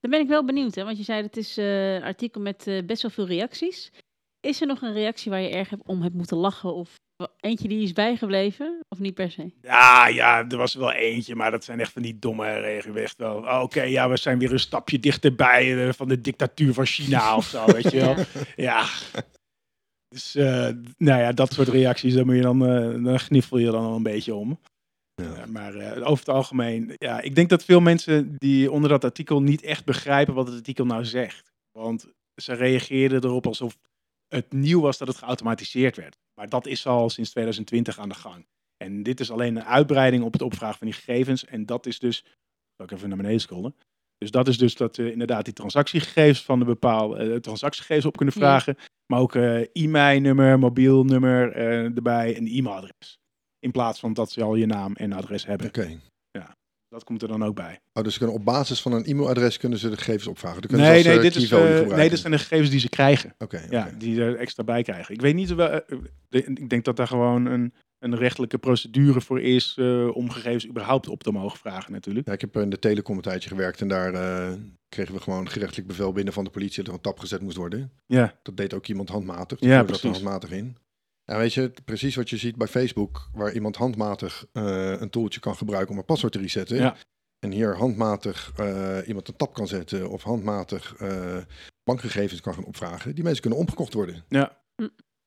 [0.00, 0.84] Dan ben ik wel benieuwd, hè?
[0.84, 3.92] want je zei het is een artikel met best wel veel reacties.
[4.40, 6.95] Is er nog een reactie waar je erg om hebt moeten lachen of
[7.40, 8.80] eentje die is bijgebleven?
[8.88, 9.50] Of niet per se?
[9.62, 12.96] Ja, ja, er was wel eentje, maar dat zijn echt van die domme regels.
[12.96, 16.74] Echt wel, oh, oké, ja, we zijn weer een stapje dichterbij eh, van de dictatuur
[16.74, 18.14] van China of zo, weet je wel.
[18.56, 18.84] Ja.
[20.08, 23.70] Dus, eh, nou ja, dat soort reacties, daar, moet je dan, eh dan gniffel je
[23.70, 24.58] dan al een beetje om.
[25.22, 25.46] Ja.
[25.46, 29.42] Maar eh, over het algemeen, ja, ik denk dat veel mensen die onder dat artikel
[29.42, 31.52] niet echt begrijpen wat het artikel nou zegt.
[31.78, 33.76] Want ze reageerden erop alsof
[34.36, 36.16] het nieuw was dat het geautomatiseerd werd.
[36.34, 38.46] Maar dat is al sinds 2020 aan de gang.
[38.76, 41.44] En dit is alleen een uitbreiding op het opvragen van die gegevens.
[41.44, 42.24] En dat is dus,
[42.76, 43.74] zal ik even naar beneden scrollen.
[44.18, 48.16] Dus dat is dus dat we inderdaad die transactiegegevens van de bepaalde eh, transactiegegevens op
[48.16, 48.40] kunnen Ja.
[48.40, 48.76] vragen.
[49.06, 53.18] Maar ook eh e-mailnummer, mobiel nummer eh, erbij en e-mailadres.
[53.58, 55.66] In plaats van dat ze al je naam en adres hebben.
[55.66, 56.00] Oké.
[56.88, 57.80] Dat komt er dan ook bij.
[57.92, 60.62] Oh, dus ze kunnen op basis van een e-mailadres kunnen ze de gegevens opvragen.
[60.62, 62.88] Dan Nee, ze nee, eh, dit is, eh, nee, dit zijn de gegevens die ze
[62.88, 63.34] krijgen.
[63.38, 63.66] Oké.
[63.70, 65.14] Ja, die er extra bij krijgen.
[65.14, 69.20] Ik weet niet, wel, eh, de- ik denk dat daar gewoon een, een rechtelijke procedure
[69.20, 69.78] voor is
[70.12, 72.26] om gegevens überhaupt op te mogen vragen natuurlijk.
[72.26, 74.12] Ja, ik heb in de telecom een tijdje gewerkt en daar
[74.88, 77.56] kregen we gewoon gerechtelijk bevel binnen van de politie dat er een tap gezet moest
[77.56, 77.90] worden.
[78.06, 79.60] Ja, Dat deed ook iemand handmatig.
[79.60, 80.10] Ja, Ja, dat er precies.
[80.22, 80.76] handmatig in.
[81.26, 85.40] En weet je, precies wat je ziet bij Facebook, waar iemand handmatig eh, een tooltje
[85.40, 86.76] kan gebruiken om een paswoord te resetten.
[86.76, 86.96] Ja.
[87.38, 91.36] En hier handmatig eh, iemand een tab kan zetten of handmatig eh,
[91.84, 93.14] bankgegevens kan gaan opvragen.
[93.14, 94.24] Die mensen kunnen omgekocht worden.
[94.28, 94.62] ja,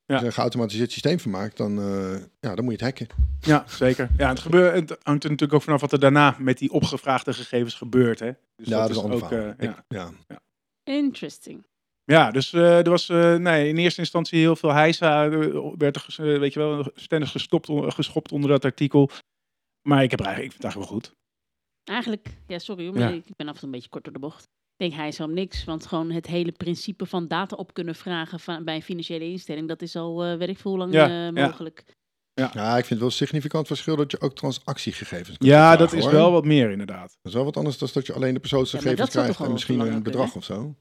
[0.06, 3.08] Als je een geautomatiseerd systeem van maakt, dan, eh, ja, dan moet je het hacken.
[3.42, 4.10] ja zeker.
[4.18, 7.34] Ja, het, gebeurt, het hangt er natuurlijk ook vanaf wat er daarna met die opgevraagde
[7.34, 8.20] gegevens gebeurt.
[8.20, 8.32] Hè?
[8.56, 9.54] Dus ja, dat is ook, verhaal.
[9.58, 10.12] eh, Ik- ja.
[10.28, 10.40] ja.
[10.84, 11.66] Interesting.
[12.12, 15.24] Ja, dus eh, er was eh, nee, in eerste instantie heel veel heisa.
[15.24, 19.10] Er werd er, eh, weet je wel, ständig gestopt, geschopt onder dat artikel.
[19.88, 21.18] Maar ik, heb eigenlijk, ik vind het eigenlijk wel goed.
[21.84, 23.16] Eigenlijk, ja, sorry hoor, maar Ja.
[23.26, 24.44] ik ben af en toe een beetje kort door de bocht.
[24.44, 27.96] Ik denk, hij is al niks, want gewoon het hele principe van data op kunnen
[27.96, 30.94] vragen van, bij een financiële instelling, dat is al, eh weet ik veel hoe lang
[30.94, 31.32] Ja, eh, ja.
[31.32, 31.84] mogelijk.
[32.34, 35.94] ja, ik vind het wel een significant verschil dat je ook transactiegegevens kunt Ja, dat
[35.94, 36.12] is hoor.
[36.12, 37.10] wel wat meer inderdaad.
[37.10, 40.04] Dat is wel wat anders dan dat je alleen de persoonsgegevens krijgt en misschien een
[40.04, 40.76] bedrag of zo.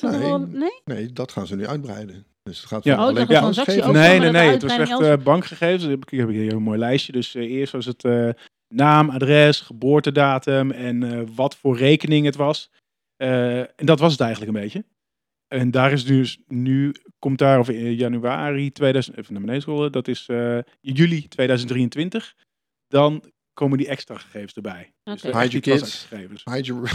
[0.00, 0.38] Dat Nee.
[0.38, 0.80] nee?
[0.84, 2.26] Nee, dat gaan ze nu uitbreiden.
[2.42, 2.94] Dus het gaat Ja.
[2.94, 4.50] van Oh, alleen transactie ook Nee, nee, nee.
[4.50, 5.84] Het was echt eh, bankgegevens.
[5.84, 7.12] Ik heb ik heb hier een mooi lijstje.
[7.12, 8.28] Dus eh, eerst was het eh,
[8.68, 12.70] naam, adres, geboortedatum en eh, wat voor rekening het was.
[13.16, 14.84] Eh, en dat was het eigenlijk een beetje.
[15.48, 19.92] En daar is dus nu, komt daar of in januari 2000, even naar beneden scrollen,
[19.92, 22.34] dat is eh, juli 2023.
[22.88, 24.92] Dan komen die extra gegevens erbij.
[25.02, 26.08] Dus de Hide your kids.
[26.44, 26.90] Hide your...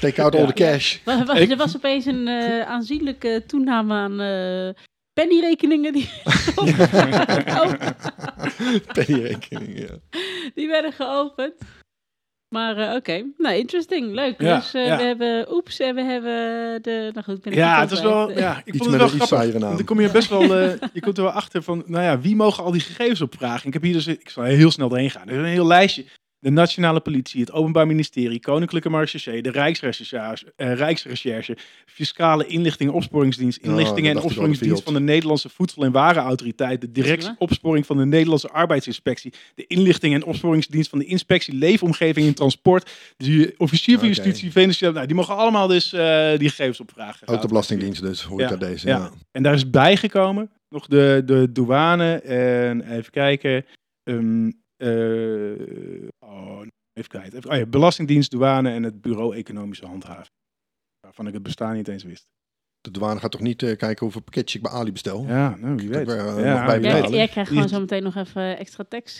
[0.00, 0.98] Take out all the cash.
[1.04, 6.08] Er was opeens een eh, aanzienlijke toename aan eh, pennyrekeningen die,
[8.94, 9.98] Pennyrekening, ja.
[10.54, 11.54] die werden geopend.
[12.52, 14.40] Maar eh, oké, nou interesting, leuk.
[14.40, 14.96] Ja, dus eh, ja.
[14.96, 16.32] we hebben Oeps en we hebben
[16.82, 17.10] de...
[17.12, 18.30] Nou goed, ben ik Ja, het is wel.
[18.30, 19.60] Ja, ik Iets vond met het wel grappig.
[19.60, 20.42] Dan kom je best wel.
[20.42, 21.82] eh, je komt er wel achter van.
[21.86, 23.66] Nou ja, wie mogen al die gegevens opvragen?
[23.66, 24.06] Ik heb hier dus.
[24.06, 25.28] Ik zal heel snel doorheen gaan.
[25.28, 26.04] Er is een heel lijstje.
[26.42, 32.94] De Nationale Politie, het Openbaar Ministerie, Koninklijke Marechaussee, de Rijksrecherche, eh, Rijksrecherche Fiscale Inlichting en
[32.96, 37.26] Opsporingsdienst, Oh, en dacht ik al, Opsporingsdienst van de Nederlandse Voedsel- en Warenautoriteit, de Directie
[37.26, 37.34] waar?
[37.38, 42.90] Opsporing van de Nederlandse Arbeidsinspectie, de Inlichting en Opsporingsdienst van de Inspectie Leefomgeving en Transport,
[43.16, 44.06] de Officier van.
[44.08, 44.94] Justitie, Venezuela.
[44.94, 47.28] Nou, die mogen allemaal dus eh, die gegevens opvragen.
[47.28, 48.86] Ook de Belastingdienst dus, hoor ik Ja, uit deze.
[48.86, 48.96] ja.
[48.96, 49.10] Ja.
[49.32, 53.64] En daar is bijgekomen nog de, de douane en even kijken.
[54.04, 54.50] ehm,
[54.82, 56.60] eh, oh,
[56.92, 57.36] even kijken.
[57.38, 60.30] Even, oh ja, Belastingdienst, douane en het Bureau Economische Handhaving.
[61.00, 62.24] Waarvan ik het bestaan niet eens wist.
[62.80, 65.24] De douane gaat toch niet eh, kijken hoeveel pakketje ik bij Ali bestel?
[65.26, 66.08] Ja, nou, wie Dat weet.
[66.08, 67.10] eh, Ja, bij Jij, betalen.
[67.10, 69.18] krijgt Die- gewoon zo meteen nog even extra tekst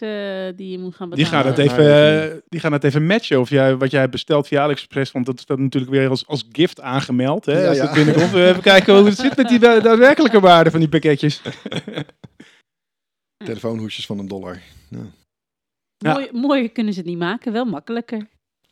[0.57, 1.71] die je moet gaan Die gaan, betalen.
[1.71, 5.13] het even, die gaan het even matchen of jij, wat jij hebt besteld via AliExpress.
[5.13, 7.45] Want dat staat natuurlijk weer als, als gift aangemeld.
[7.47, 7.85] Hè, Ja, als ja.
[7.85, 8.33] dat binnenkomt.
[8.35, 11.43] Even kijken hoe het zit met die da- daadwerkelijke waarde van die pakketjes.
[13.45, 14.61] Telefoonhoesjes van een dollar.
[14.89, 14.99] Ja.
[16.03, 18.29] Mooi, mooier kunnen ze het niet maken, wel makkelijker.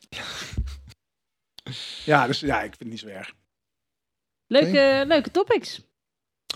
[2.05, 3.35] ja, dus ja, ik vind het niet zo erg.
[4.47, 5.81] Leuke, leuke topics.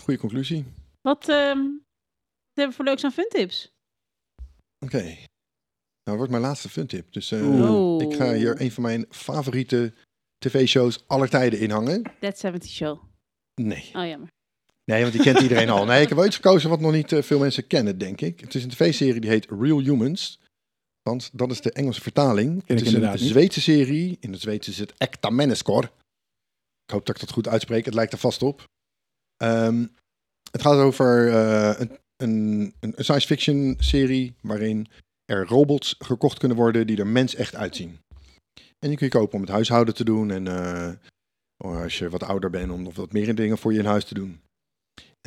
[0.01, 0.65] Goeie conclusie.
[1.01, 3.73] Wat, ehm, wat hebben we voor leuks aan funtips?
[4.85, 5.17] Oké.
[6.03, 7.13] Nou, wordt mijn laatste funtip.
[7.13, 8.03] Dus eh, Oeh.
[8.03, 9.93] ik ga hier een van mijn favoriete
[10.37, 12.03] tv-shows aller tijden inhangen.
[12.19, 13.03] Dead 70 Show.
[13.61, 13.91] Nee.
[13.93, 14.27] Oh, jammer.
[14.83, 15.85] Nee, want die kent iedereen al.
[15.85, 18.39] Nee, ik heb wel iets gekozen wat nog niet eh, veel mensen kennen, denk ik.
[18.39, 20.39] Het is een tv-serie die heet Real Humans.
[21.09, 22.63] Want dat is de Engelse vertaling.
[22.65, 23.19] het is een.
[23.19, 24.17] Zweedse serie.
[24.19, 25.83] In het Zweeds is het Ekta Menneskor.
[26.83, 27.85] Ik hoop dat ik dat goed uitspreek.
[27.85, 28.63] Het lijkt er vast op.
[29.37, 29.85] Ehm,
[30.51, 34.87] het gaat over eh, een, een, een science fiction serie waarin
[35.25, 37.99] er robots gekocht kunnen worden die er mens echt uitzien.
[38.79, 40.91] En die kun je kopen om het huishouden te doen en eh,
[41.57, 44.13] als je wat ouder bent om nog wat meer dingen voor je in huis te
[44.13, 44.41] doen.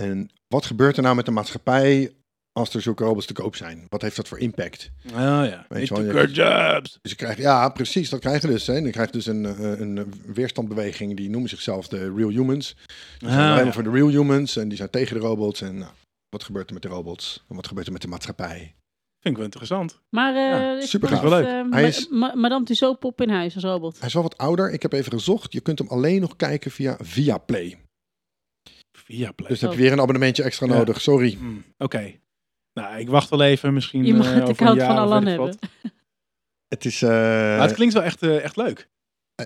[0.00, 2.12] En wat gebeurt er nou met de maatschappij
[2.52, 3.84] als er zulke robots te koop zijn?
[3.88, 4.90] Wat heeft dat voor impact?
[5.06, 5.66] Oh ja.
[5.68, 6.98] Weet je wel, jobs.
[7.02, 8.66] Dus je krijgt, ja, precies, dat krijg je dus.
[8.66, 8.80] Hè.
[8.82, 12.76] Dan krijg je dus een, eh, een weerstandbeweging, die noemen zichzelf de Real Humans.
[13.18, 13.72] Die zijn Ah, alleen ja.
[13.72, 15.60] voor de Real Humans en die zijn tegen de robots.
[15.60, 15.92] En nou,
[16.28, 17.44] wat gebeurt er met de robots?
[17.48, 18.56] En wat gebeurt er met de maatschappij?
[19.20, 20.00] Vind ik wel interessant.
[20.10, 21.20] Maar eh Ja, is super gaaf.
[21.20, 21.46] Wel leuk.
[21.46, 23.98] eh, Hij is- ma- Madame Tussauds pop in huis als robot.
[23.98, 24.70] Hij is wel wat ouder.
[24.72, 25.52] Ik heb even gezocht.
[25.52, 27.78] Je kunt hem alleen nog kijken via Viaplay.
[28.98, 29.48] Via Play.
[29.48, 30.72] Dus dan heb je weer een abonnementje extra Ja.
[30.74, 31.00] nodig.
[31.00, 31.34] Sorry.
[31.38, 32.14] Hmm, Oké.
[32.80, 33.74] Nou, ik wacht wel even.
[33.74, 35.58] Misschien Je mag eh, het over account van Alan hebben.
[36.74, 37.02] Het is...
[37.02, 38.88] eh, Maar het klinkt wel echt, eh, echt leuk.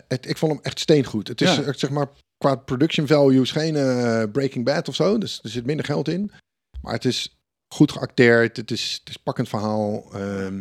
[0.08, 1.28] het, ik vond hem echt steengoed.
[1.28, 1.72] Het is Ja.
[1.72, 5.18] zeg maar qua production values geen eh, Breaking Bad of zo.
[5.18, 6.30] Dus er zit minder geld in.
[6.82, 7.38] Maar het is
[7.74, 8.56] goed geacteerd.
[8.56, 10.12] Het is, het is pakkend verhaal.
[10.12, 10.60] Ehm,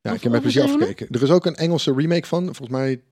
[0.00, 1.08] ja, ik heb met plezier afgekeken.
[1.10, 2.44] Er is ook een Engelse remake van.
[2.44, 3.02] Volgens mij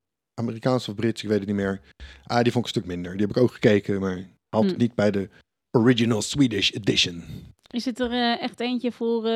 [0.40, 1.80] Amerikaans of Brits, ik weet het niet meer.
[2.24, 3.12] Ah, die vond ik een stuk minder.
[3.12, 4.16] Die heb ik ook gekeken, maar
[4.48, 4.80] haalt het Hm.
[4.80, 5.28] niet bij de
[5.70, 7.24] original Swedish edition.
[7.68, 9.30] Is het er eh, echt eentje voor eh,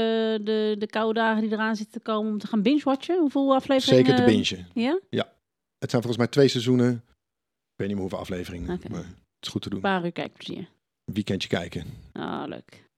[0.45, 3.19] de, de koude dagen die eraan zitten te komen om te gaan binge-watchen?
[3.19, 4.07] Hoeveel afleveringen?
[4.07, 4.69] Zeker te bingen.
[5.09, 5.33] Ja?
[5.79, 6.93] Het zijn volgens mij twee seizoenen.
[6.93, 8.81] Ik weet niet meer hoeveel afleveringen.
[8.91, 9.79] Maar het is goed te doen.
[9.79, 10.69] Een paar uur kijkplezier.
[11.05, 11.87] Een weekendje kijken.
[12.13, 12.89] Ah, leuk.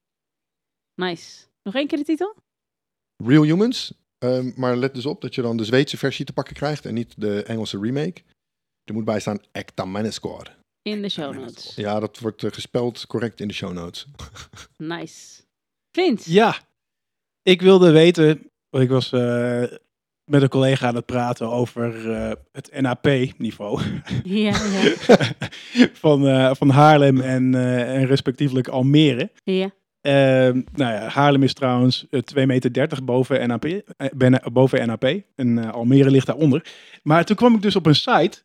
[0.95, 1.47] Nice.
[1.63, 2.35] Nog één keer de titel?
[3.17, 3.93] Real Humans.
[4.19, 6.95] Ehm, maar let dus op dat je dan de Zweedse versie te pakken krijgt en
[6.95, 8.23] niet de Engelse remake.
[8.85, 9.41] Er moet bij staan
[9.85, 10.57] Menneskor.
[10.85, 11.73] In de show notes.
[11.77, 14.07] Ja, dat wordt eh, gespeld correct in de show notes.
[14.77, 15.43] Nice.
[15.93, 16.33] Vince?
[16.33, 16.57] Ja.
[17.43, 18.51] Ik wilde weten.
[18.71, 19.63] want Ik was eh,
[20.25, 23.83] met een collega aan het praten over eh, het NAP-niveau.
[24.25, 24.95] Ja, ja.
[26.05, 29.31] van, eh, van Haarlem en, eh, en respectievelijk Almere.
[29.45, 29.71] ja.
[30.01, 33.67] Ehm, nou ja, Haarlem is trouwens eh, 2,30 meter boven NAP.
[34.53, 35.05] boven NAP.
[35.35, 36.67] En eh, Almere ligt daaronder.
[37.03, 38.43] Maar toen kwam ik dus op een site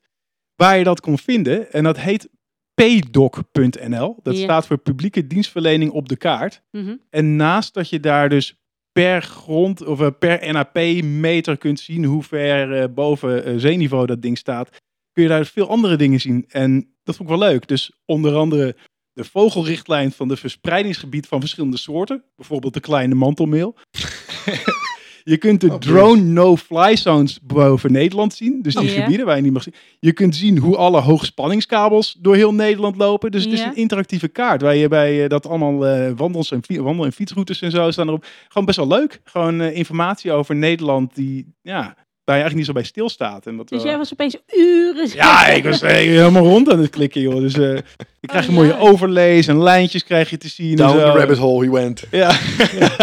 [0.60, 1.72] waar je dat kon vinden.
[1.72, 2.30] En dat heet
[2.74, 4.19] pdoc.nl.
[4.24, 4.43] Dat Ja.
[4.43, 6.62] staat voor publieke dienstverlening op de kaart.
[6.72, 6.95] Mhm.
[7.10, 8.56] En naast dat je daar dus
[8.91, 14.22] per grond of eh, per NAP-meter kunt zien hoe ver eh, boven eh, zeeniveau dat
[14.22, 14.69] ding staat,
[15.12, 16.45] kun je daar veel andere dingen zien.
[16.48, 17.67] En dat vond ik wel leuk.
[17.67, 18.76] Dus onder andere
[19.13, 22.24] de vogelrichtlijn van de verspreidingsgebied van verschillende soorten.
[22.36, 23.76] Bijvoorbeeld de kleine mantelmeel.
[25.24, 28.62] Je kunt de Oh, drone no-fly zones boven Nederland zien.
[28.62, 29.02] Dus die Ja.
[29.02, 29.74] gebieden waar je niet mag zien.
[30.00, 33.32] Je kunt zien hoe alle hoogspanningskabels door heel Nederland lopen.
[33.32, 34.62] Dus het is een interactieve kaart.
[34.62, 38.08] Waar je bij eh, dat allemaal eh, wandels en, wandel- en fietsroutes en zo staan
[38.08, 38.26] erop.
[38.48, 39.22] Gewoon best wel leuk.
[39.24, 41.96] Gewoon eh, informatie over Nederland die, ja,
[42.36, 43.46] je eigenlijk niet zo bij stilstaat.
[43.46, 45.10] En dat Dus wel- jij was opeens uren...
[45.13, 47.36] Ja, ik was eh, helemaal rond aan het klikken, joh.
[47.39, 47.78] Dus eh
[48.22, 48.80] je krijgt een Oh, mooie ja.
[48.80, 50.70] overlays en lijntjes krijg je te zien.
[50.70, 51.12] en Down zo.
[51.12, 52.04] the rabbit hole he went.
[52.12, 52.32] Ja,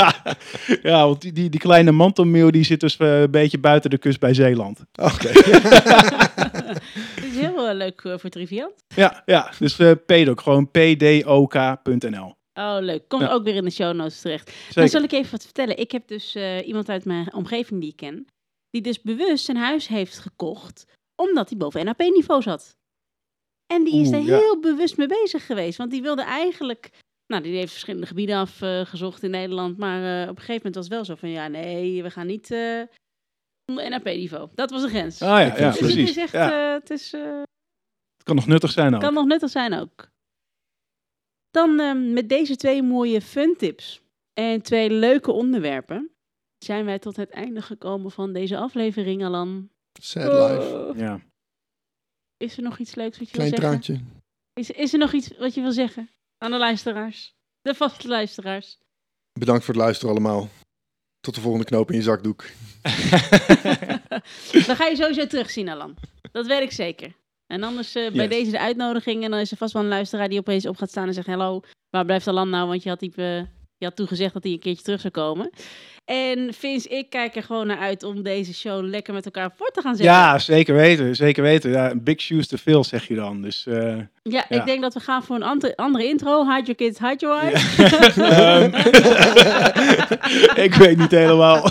[0.83, 3.99] ja want die, die, die kleine mantelmeeuw die zit dus eh, een beetje buiten de
[3.99, 4.81] kust bij Zeeland.
[5.03, 5.29] Oké.
[7.15, 8.73] Het is heel leuk voor Triviant.
[8.95, 12.35] Ja, ja dus eh PDOK, gewoon pdok.nl.
[12.55, 13.03] Oh, leuk.
[13.09, 13.29] Komt Ja.
[13.33, 14.47] ook weer in de show notes terecht.
[14.47, 14.91] Dan Zeker.
[14.91, 15.79] zal ik even wat vertellen.
[15.79, 18.27] Ik heb dus eh, iemand uit mijn omgeving die ik ken,
[18.71, 20.87] die dus bewust zijn huis heeft gekocht,
[21.23, 22.77] omdat hij boven NAP-niveau zat.
[23.67, 24.39] En die is Oeh, er ja.
[24.39, 26.91] heel bewust mee bezig geweest, want die wilde eigenlijk,
[27.27, 30.85] nou, die heeft verschillende gebieden afgezocht in Nederland, maar eh, op een gegeven moment was
[30.85, 32.83] het wel zo van, ja, nee, we gaan niet eh,
[33.71, 34.49] onder NAP-niveau.
[34.55, 35.23] Dat was de grens.
[35.23, 36.11] Ah ja, ja Dus dus het precies.
[36.11, 37.23] is echt, Ja, eh, het is, eh,
[38.17, 39.01] het kan nog nuttig zijn ook.
[39.01, 40.09] kan nog nuttig zijn ook.
[41.51, 44.01] Dan ehm, met deze twee mooie fun tips
[44.33, 46.11] en twee leuke onderwerpen
[46.59, 49.71] zijn wij tot het einde gekomen van deze aflevering, Alan.
[50.01, 50.77] Sad life.
[50.89, 50.97] Oh.
[50.99, 51.21] Ja.
[52.37, 53.81] Is er nog iets leuks wat je Klein wil zeggen?
[53.81, 54.05] traantje.
[54.53, 57.35] Is, is er nog iets wat je wil zeggen aan de luisteraars?
[57.63, 58.79] De vaste luisteraars.
[59.39, 60.49] Bedankt voor het luisteren allemaal.
[61.21, 62.45] Tot de volgende knoop in je zakdoek.
[64.67, 65.95] Dan ga je sowieso terugzien, Alan.
[66.33, 67.17] Dat weet ik zeker.
[67.47, 68.37] En anders eh, bij Yes.
[68.39, 69.25] deze de uitnodiging.
[69.25, 71.27] En dan is er vast wel een luisteraar die opeens op gaat staan en zegt...
[71.27, 72.69] Hallo, waar blijft Alan nou?
[72.69, 73.43] Want je had, die, eh,
[73.79, 75.51] je had toegezegd dat hij een keertje terug zou komen.
[76.05, 79.71] En Vince, ik kijk er gewoon naar uit om deze show lekker met elkaar voor
[79.71, 80.15] te gaan zetten.
[80.15, 81.17] ja, zeker weten.
[81.17, 81.71] Zeker weten.
[81.71, 83.43] Ja, big shoes to fill, zeg je dan.
[83.43, 84.49] Dus, eh, Ja, Ja.
[84.49, 86.43] ik denk dat we gaan voor een andere, andere intro.
[86.45, 87.83] Hide your kids, hide your wife.
[88.23, 88.75] Ehm,
[90.67, 91.63] ik weet niet helemaal.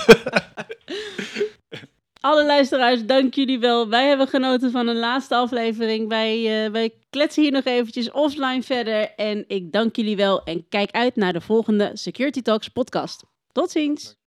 [2.25, 3.89] Alle luisteraars, dank jullie wel.
[3.89, 6.07] Wij hebben genoten van een laatste aflevering.
[6.07, 9.13] Wij, eh, wij kletsen hier nog eventjes offline verder.
[9.15, 10.43] En ik dank jullie wel.
[10.43, 13.23] En kijk uit naar de volgende Security Talks podcast.
[13.51, 14.15] Tot ziens.